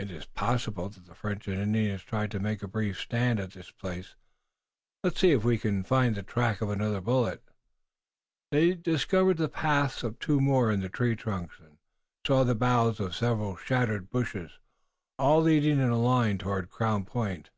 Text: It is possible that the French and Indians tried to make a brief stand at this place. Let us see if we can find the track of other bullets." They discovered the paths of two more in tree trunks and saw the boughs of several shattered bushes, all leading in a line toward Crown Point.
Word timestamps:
It 0.00 0.10
is 0.10 0.26
possible 0.26 0.88
that 0.88 1.06
the 1.06 1.14
French 1.14 1.46
and 1.46 1.60
Indians 1.60 2.02
tried 2.02 2.32
to 2.32 2.40
make 2.40 2.60
a 2.60 2.66
brief 2.66 2.98
stand 2.98 3.38
at 3.38 3.52
this 3.52 3.70
place. 3.70 4.16
Let 5.04 5.12
us 5.12 5.20
see 5.20 5.30
if 5.30 5.44
we 5.44 5.58
can 5.58 5.84
find 5.84 6.16
the 6.16 6.24
track 6.24 6.60
of 6.60 6.70
other 6.70 7.00
bullets." 7.00 7.48
They 8.50 8.74
discovered 8.74 9.36
the 9.36 9.48
paths 9.48 10.02
of 10.02 10.18
two 10.18 10.40
more 10.40 10.72
in 10.72 10.80
tree 10.90 11.14
trunks 11.14 11.60
and 11.60 11.78
saw 12.26 12.42
the 12.42 12.56
boughs 12.56 12.98
of 12.98 13.14
several 13.14 13.54
shattered 13.56 14.10
bushes, 14.10 14.58
all 15.20 15.42
leading 15.42 15.78
in 15.78 15.90
a 15.90 16.00
line 16.00 16.38
toward 16.38 16.68
Crown 16.68 17.04
Point. 17.04 17.50